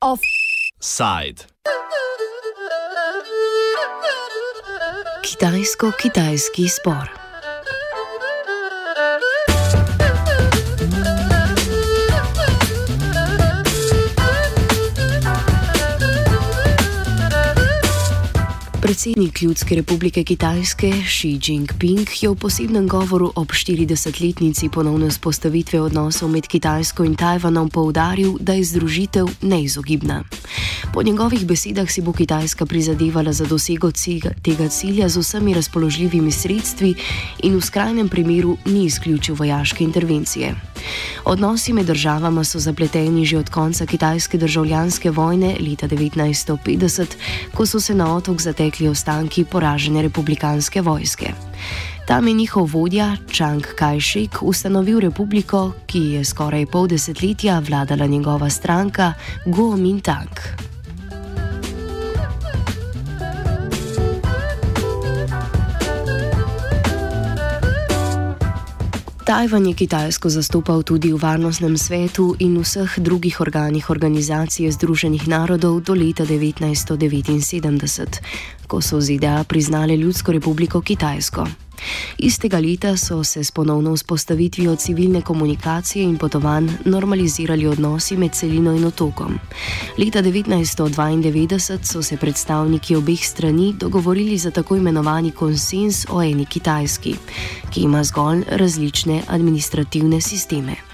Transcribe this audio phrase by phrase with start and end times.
[0.00, 1.46] Offside.
[5.22, 7.29] Kitajsko-kitajski spor.
[19.00, 26.28] Predsednik Ljudske republike Kitajske Xi Jinping je v posebnem govoru ob 40-letnici ponovne spostavitve odnosov
[26.28, 30.20] med Kitajsko in Tajvanom poudaril, da je združitev neizogibna.
[30.92, 33.88] Po njegovih besedah si bo Kitajska prizadevala za dosego
[34.42, 36.94] tega cilja z vsemi razpoložljivimi sredstvi
[37.42, 40.54] in v skrajnem primeru ni izključil vojaške intervencije.
[41.24, 47.06] Odnosi med državama so zapleteni že od konca kitajske državljanske vojne leta 1950,
[47.54, 51.32] ko so se na otok zatekli ostanki poražene republikanske vojske.
[52.06, 58.50] Tam je njihov vodja Čang Kajšik ustanovil republiko, ki je skoraj pol desetletja vladala njegova
[58.50, 59.12] stranka
[59.46, 60.34] Guomintang.
[69.30, 75.86] Tajvan je Kitajsko zastopal tudi v Varnostnem svetu in vseh drugih organih Organizacije Združenih narodov
[75.86, 78.18] do leta 1979,
[78.70, 81.46] ko so ZDA priznali Ljudsko republiko Kitajsko.
[82.18, 88.72] Istega leta so se s ponovno vzpostavitvijo civilne komunikacije in potovanj normalizirali odnosi med celino
[88.76, 89.38] in otokom.
[89.98, 97.14] Leta 1992 so se predstavniki obeh strani dogovorili za tako imenovani konsens o eni Kitajski,
[97.70, 100.89] ki ima zgolj različne administrativne sisteme.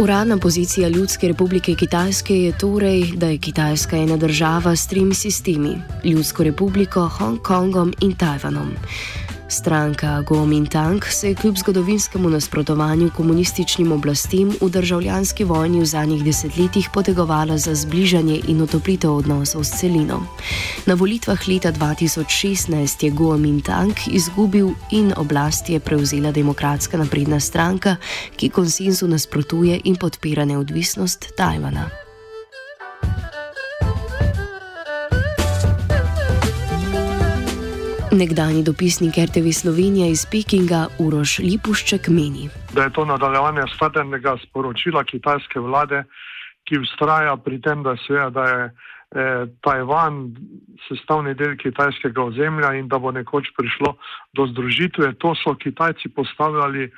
[0.00, 5.76] Uradna pozicija Ljudske republike Kitajske je torej, da je Kitajska ena država s tremi sistemi:
[6.04, 8.70] Ljudsko republiko, Hongkongom in Tajvanom.
[9.48, 16.88] Stranka Kuomintang se je kljub zgodovinskemu nasprotovanju komunističnim oblastem v državljanski vojni v zadnjih desetletjih
[16.94, 20.26] potegovala za zbližanje in otoplitev odnosov s celino.
[20.86, 27.96] Na volitvah leta 2016 je Kuomintang izgubil in oblast je prevzela demokratska napredna stranka,
[28.36, 32.03] ki konsenzu nasprotuje in podpira neodvisnost Tajvana.
[38.14, 42.46] Nekdani dopisnik RTV Slovenije iz Pekinga Uroš Lipušček meni.
[42.74, 46.04] Da je to nadaljevanje statenega sporočila kitajske vlade,
[46.64, 50.20] ki ustraja pri tem, da, seveda, da je eh, Tajvan
[50.86, 53.96] sestavni del kitajskega ozemlja in da bo nekoč prišlo
[54.32, 55.14] do združitve.
[55.18, 56.94] To so Kitajci postavljali eh,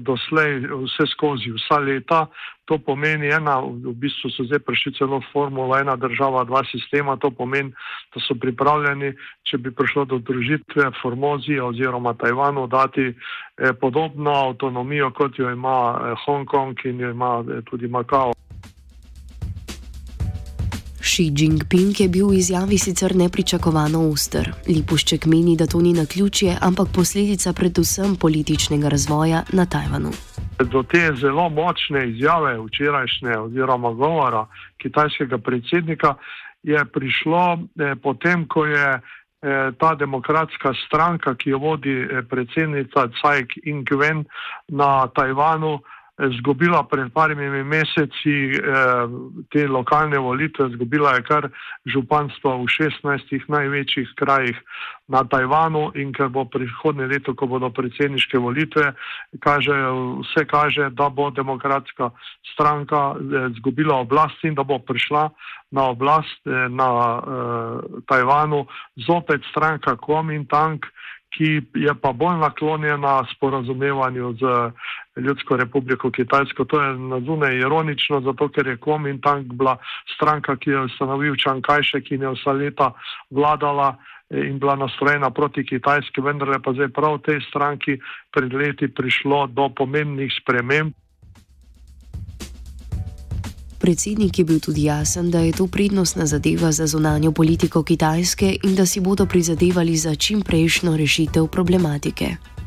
[0.00, 2.26] doslej vse skozi, vsa leta.
[2.70, 7.16] To pomeni ena, v bistvu so zdaj prišli celo formula ena država, dva sistema.
[7.18, 7.72] To pomeni,
[8.14, 9.10] da so pripravljeni,
[9.42, 15.78] če bi prišlo do družitve Formozi oziroma Tajvanu, dati eh, podobno avtonomijo, kot jo ima
[15.98, 18.39] eh, Hongkong in jo ima eh, tudi Makao.
[21.20, 24.46] Xi Jinping je bil v izjavi sicer nepričakovano uster.
[24.68, 30.12] Lipušček meni, da to ni na ključje, ampak posledica predvsem političnega razvoja na Tajvanu.
[30.72, 34.46] Do te zelo močne izjave včerajšnje oziroma govora
[34.80, 36.14] kitajskega predsednika
[36.62, 43.08] je prišlo eh, potem, ko je eh, ta demokratska stranka, ki jo vodi eh, predsednica
[43.12, 44.24] Tsai Ing-wen
[44.68, 45.82] na Tajvanu,
[46.28, 49.06] zgubila pred parimi meseci eh,
[49.50, 51.48] te lokalne volitve, zgubila je kar
[51.86, 54.56] županstvo v 16 največjih krajih
[55.08, 58.92] na Tajvanu in ker bo prihodnje leto, ko bodo predsedniške volitve,
[59.40, 59.74] kaže,
[60.22, 62.10] vse kaže, da bo demokratska
[62.52, 65.30] stranka eh, zgubila oblast in da bo prišla
[65.70, 68.66] na oblast eh, na eh, Tajvanu
[69.08, 70.84] zopet stranka Kuomintang,
[71.30, 74.42] ki je pa bolj naklonjena sporazumevanju z
[75.16, 76.64] Ljudsko republiko Kitajsko.
[76.64, 79.76] To je na zunaj ironično, zato ker je Kuomintang bila
[80.14, 82.92] stranka, ki je ustanovil Čankajšek in je vsa leta
[83.30, 83.96] vladala
[84.30, 87.98] eh, in bila nastrojena proti Kitajski, vendar je pa zdaj prav tej stranki
[88.30, 90.94] pred leti prišlo do pomembnih sprememb.
[93.80, 98.76] Predsednik je bil tudi jasen, da je to prednostna zadeva za zunanjo politiko Kitajske in
[98.76, 102.59] da si bodo prizadevali za čim prejšnjo rešitev problematike.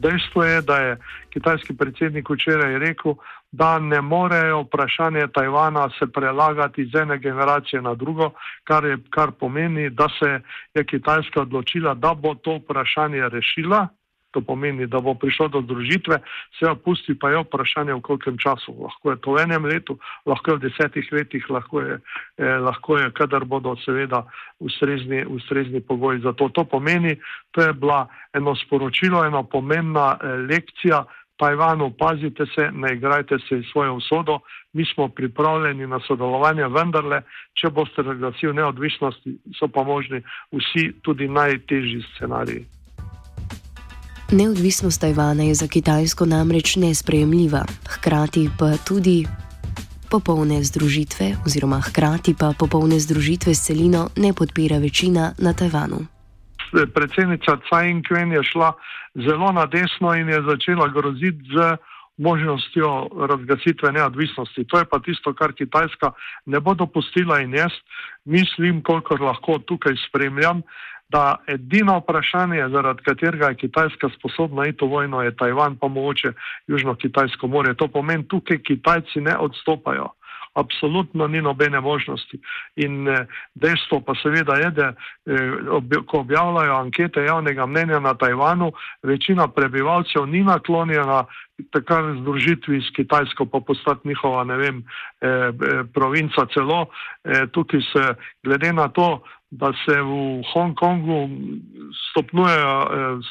[0.00, 0.96] Dejstvo je, da je
[1.32, 3.14] kitajski predsednik včeraj rekel,
[3.52, 8.30] da ne morejo vprašanje Tajvana se prelagati iz ene generacije na drugo,
[8.64, 10.40] kar, je, kar pomeni, da se
[10.74, 13.88] je Kitajska odločila, da bo to vprašanje rešila
[14.30, 16.20] To pomeni, da bo prišlo do združitve,
[16.58, 18.74] se jo pusti pa je vprašanje v kolkem času.
[18.78, 21.98] Lahko je to v enem letu, lahko je v desetih letih, lahko je,
[22.38, 24.24] eh, lahko je kadar bodo seveda
[24.60, 26.48] ustrezni, ustrezni pogoji za to.
[26.48, 27.16] To pomeni,
[27.50, 31.04] to je bila eno sporočilo, ena pomembna eh, lekcija.
[31.40, 34.40] Tajvanu, pazite se, ne igrajte se svojo usodo,
[34.72, 37.22] mi smo pripravljeni na sodelovanje, vendarle,
[37.56, 39.24] če boste razglasili neodvisnost,
[39.56, 40.20] so pa možni
[40.52, 42.79] vsi tudi najtežji scenariji.
[44.32, 49.26] Neodvisnost Tajvana je za Kitajsko namreč nesprejemljiva, hkrati pa tudi
[50.10, 56.06] popolne združitve, oziroma hkrati pa popolne združitve s celino ne podpira večina na Tajvanu
[56.70, 58.72] predsednica Tsai Ing-wen je šla
[59.14, 61.76] zelo na desno in je začela groziti z
[62.16, 64.64] možnostjo razglasitve neodvisnosti.
[64.64, 66.12] To je pa tisto, kar Kitajska
[66.46, 67.72] ne bo dopustila in jaz
[68.24, 70.62] mislim, kolikor lahko tukaj spremljam,
[71.10, 76.32] da edino vprašanje, zaradi katerega je Kitajska sposobna iti v vojno, je Tajvan, pa mogoče
[76.66, 77.74] Južno-Kitajsko more.
[77.74, 80.12] To pomeni, tukaj Kitajci ne odstopajo
[80.54, 82.40] absolutno ni nobene možnosti.
[82.76, 88.72] In eh, dejstvo pa seveda je, da eh, ko objavljajo ankete javnega mnenja na Tajvanu,
[89.02, 91.24] večina prebivalcev ni naklonjena
[91.72, 94.82] takar združitvi s Kitajsko, pa postati njihova, ne vem,
[95.20, 95.52] eh,
[95.94, 96.86] provinca celo.
[97.52, 101.28] Tukaj se glede na to, da se v Hongkongu
[102.10, 102.58] stopnjuje,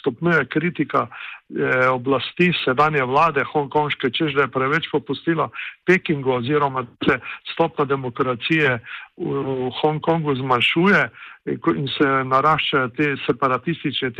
[0.00, 5.48] stopnjuje kritika eh, oblasti sedanje vlade hongkonške, čež da je preveč popustila
[5.86, 7.20] Pekingu oziroma se
[7.52, 8.80] stopna demokracije
[9.18, 11.00] v Hongkongu zmanjšuje
[11.48, 14.10] in se naraščajo te separatistične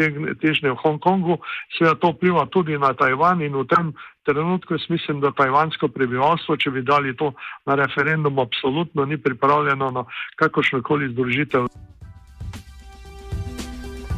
[0.41, 1.39] težnje v Hongkongu,
[1.77, 3.93] seveda to vpliva tudi na Tajvan in v tem
[4.27, 7.33] trenutku jaz mislim, da tajvansko prebivalstvo, če bi dali to
[7.67, 10.05] na referendum, absolutno ni pripravljeno na
[10.37, 11.69] kakršnokoli združitev.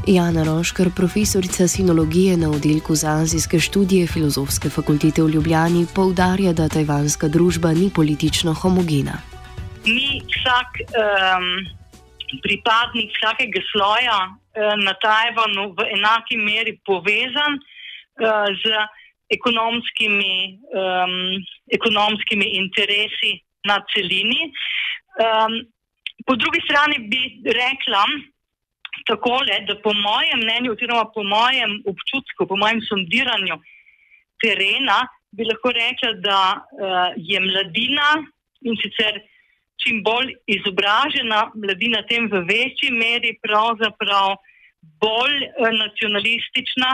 [0.07, 6.69] Jana Roškar, profesorica sinologije na oddelku za azijske študije Filozofske fakultete v Ljubljani, poudarja, da
[6.69, 9.40] tajvanska družba ni politično homogena.
[9.85, 11.47] Ni vsak um,
[12.45, 18.65] pripadnik vsakega sloja um, na Tajvanu v enaki meri povezan uh, z
[19.31, 21.41] ekonomskimi, um,
[21.73, 24.53] ekonomskimi interesi na celini.
[25.17, 25.65] Um,
[26.27, 28.05] po drugi strani bi rekla,
[29.09, 33.57] takole, da po mojem mnenju, oziroma po mojem občutku, po mojem sondiranju
[34.45, 38.21] terena, bi lahko rekla, da uh, je mladina
[38.61, 39.23] in sicer
[39.83, 44.37] čim bolj izobražena mladina, tem v večji meri pravzaprav
[45.01, 46.91] bolj uh, nacionalistična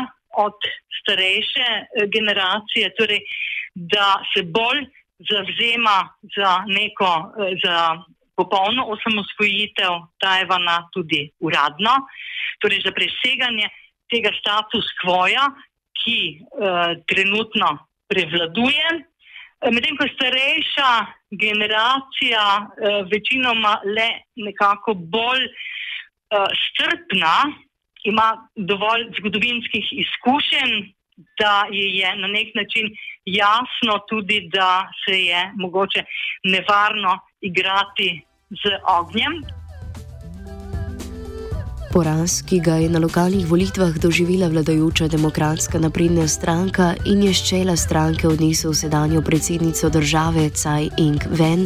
[0.47, 0.69] od
[1.00, 3.25] starejše uh, generacije, torej
[3.75, 4.87] da se bolj
[5.31, 5.99] zavzema
[6.37, 7.79] za neko, uh, za
[8.37, 11.94] popolno osamosvojitev Tajvana tudi uradno,
[12.61, 13.71] torej za preseganje
[14.12, 15.49] tega status quoja,
[15.97, 17.79] ki uh, trenutno
[18.09, 18.87] prevladuje.
[19.64, 20.91] Eh, medtem ko starejša
[21.31, 27.35] generacija uh, večinoma le nekako bolj uh, strpna,
[28.05, 30.75] ima dovolj zgodovinskih izkušenj,
[31.41, 32.93] da je na nek način
[33.25, 36.05] jasno tudi, da se je mogoče
[36.44, 39.32] nevarno igrati z ognjem.
[41.97, 47.73] Poraz, ki ga je na lokalnih volitvah doživela vladajoča demokratska napredna stranka in je ščela
[47.73, 51.65] stranke odnesel sedanjo predsednico države Tsai Ing-wen,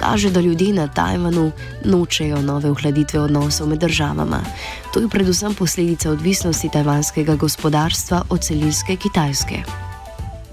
[0.00, 1.50] kaže, da ljudje na Tajvanu
[1.84, 4.40] nočejo nove ohladitve odnosov med državama.
[4.94, 9.60] To je predvsem posledica odvisnosti tajvanskega gospodarstva od celinske Kitajske.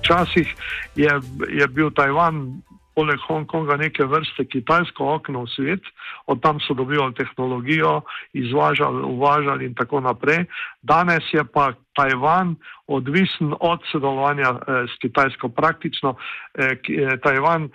[0.03, 0.51] Včasih
[0.99, 1.15] je,
[1.47, 2.59] je bil Tajvan
[2.95, 5.83] poleg Hongkonga neke vrste kitajsko okno v svet,
[6.25, 8.01] od tam so dobivali tehnologijo,
[8.33, 10.45] izvažali, uvažali in tako naprej.
[10.81, 12.55] Danes je pa Tajvan
[12.87, 15.49] odvisen od sodelovanja eh, s Kitajsko.
[15.49, 16.15] Praktično
[16.53, 17.69] eh, eh Tajvan,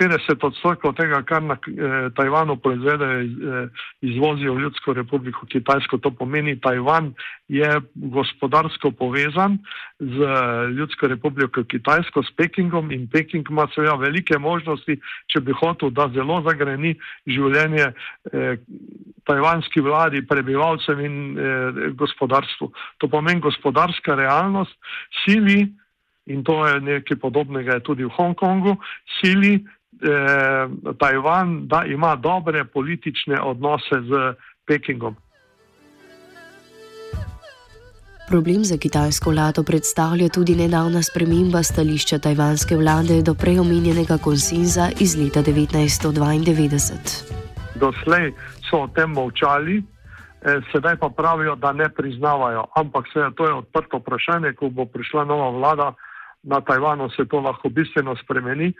[0.00, 3.68] 60 odstotkov tega, kar na eh, Tajvanu proizvedejo, eh,
[4.00, 5.98] izvozijo v Ljudsko republiko Kitajsko.
[5.98, 7.14] To pomeni, Tajvan
[7.48, 9.58] je gospodarsko povezan
[9.98, 10.16] z
[10.76, 16.08] Ljudsko republiko Kitajsko, s Pekingom in Peking ima seveda velike možnosti, če bi hotel, da
[16.14, 16.94] zelo zagreni
[17.26, 17.92] življenje.
[18.32, 18.56] Eh,
[19.24, 22.70] tajvanski vladi, prebivalcem in eh, gospodarstvu.
[22.98, 24.76] To pomeni gospodarska realnost,
[25.24, 25.68] sili,
[26.26, 28.76] in to je nekaj podobnega tudi v Hongkongu,
[29.20, 34.34] sili eh, Tajvan, da ima dobre politične odnose z
[34.66, 35.16] Pekingom.
[38.30, 45.16] Problem za kitajsko vlado predstavlja tudi nedavna sprememba stališča tajvanske vlade do preomenjenega konsenza iz
[45.18, 47.40] leta 1992.
[47.74, 48.30] Doslej
[48.70, 49.82] so o tem molčali,
[50.72, 52.64] sedaj pa pravijo, da ne priznavajo.
[52.76, 55.92] Ampak se, to je odprto vprašanje, ko bo prišla nova vlada
[56.42, 58.72] na Tajvanu, se to lahko bistveno spremeni.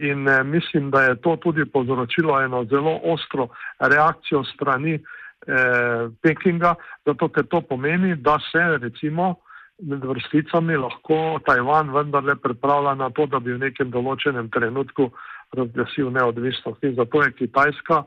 [0.00, 3.48] In eh, mislim, da je to tudi povzročilo eno zelo ostro
[3.80, 6.74] reakcijo strani eh, Pekinga,
[7.06, 9.34] zato ker to pomeni, da se recimo
[9.78, 15.10] med vrsticami lahko Tajvan vendarle pripravlja na to, da bi v nekem določenem trenutku
[15.56, 16.82] razglasil neodvisnost.
[16.84, 18.02] In zato je Kitajska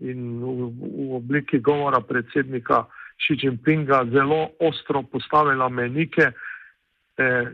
[0.00, 2.84] in v, v obliki govora predsednika
[3.18, 6.32] Xi Jinpinga zelo ostro postavila menike,
[7.18, 7.46] eh,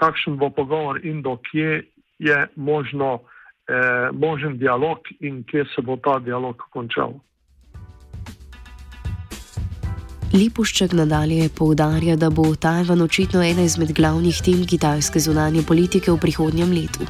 [0.00, 1.82] kakšen bo pogovor in do kje
[2.18, 3.20] je možno,
[3.68, 7.20] eh, možen dialog in kje se bo ta dialog končal.
[10.38, 16.20] Lipušček nadalje poudarja, da bo Tajvan očitno ena izmed glavnih tem kitajske zunanje politike v
[16.24, 17.06] prihodnjem letu.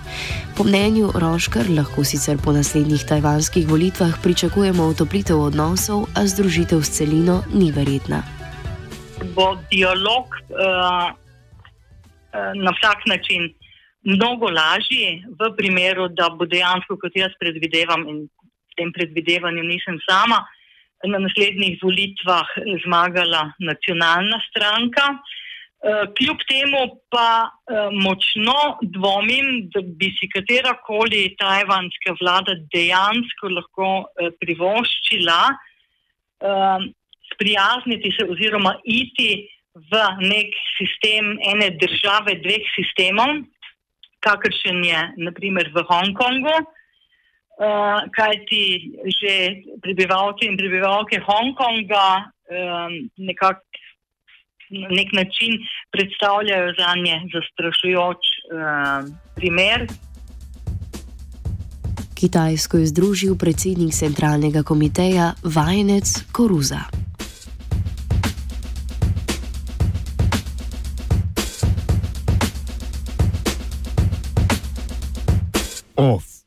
[0.56, 6.96] Po mnenju Roškar lahko sicer po naslednjih tajvanskih volitvah pričakujemo otoplitev odnosov, a združitev s
[6.96, 8.22] celino ni verjetna.
[9.36, 11.12] Bo dialog uh,
[12.64, 13.50] na vsak način
[14.08, 18.24] mnogo lažji, v primeru, da bo dejansko, kot jaz predvidevam, in
[18.72, 20.46] s tem predvidevanjem nisem sama
[21.06, 22.48] na naslednjih volitvah
[22.84, 25.18] zmagala nacionalna stranka.
[25.78, 33.90] Eh, kljub temu pa eh, močno dvomim, da bi si katerakoli tajvanska vlada dejansko lahko
[34.02, 35.40] eh, privoščila
[37.32, 43.40] sprijazniti se oziroma iti v nek sistem ene države dveh sistemov,
[44.22, 46.54] kakršen je naprimer v Hongkongu.
[47.58, 53.66] Uh, kaj ti že prebivalci in prebivalke Hongkonga um, nekako
[54.70, 55.58] na nek način
[55.90, 58.22] predstavljajo za nje zastrašujoč
[58.54, 59.86] uh, primer.
[62.14, 66.80] Kitajsko je združil predsednik centralnega komiteja Vajenec Koruza.
[75.96, 76.37] Off.